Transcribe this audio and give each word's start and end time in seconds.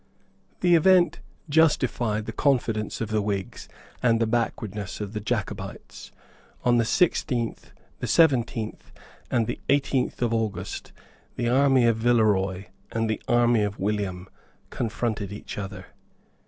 The 0.61 0.73
event 0.73 1.19
justified 1.47 2.25
the 2.25 2.31
confidence 2.31 3.01
of 3.01 3.09
the 3.09 3.21
Whigs 3.21 3.69
and 4.01 4.19
the 4.19 4.25
backwardness 4.25 4.99
of 4.99 5.13
the 5.13 5.19
Jacobites. 5.19 6.11
On 6.63 6.77
the 6.77 6.85
sixteenth, 6.85 7.71
the 7.99 8.07
seventeenth, 8.07 8.91
and 9.29 9.45
the 9.45 9.59
eighteenth 9.69 10.23
of 10.23 10.33
August 10.33 10.91
the 11.35 11.49
army 11.49 11.85
of 11.85 11.97
Villeroy 11.97 12.65
and 12.91 13.07
the 13.11 13.21
army 13.27 13.61
of 13.61 13.77
William 13.77 14.27
confronted 14.71 15.31
each 15.31 15.59
other. 15.59 15.85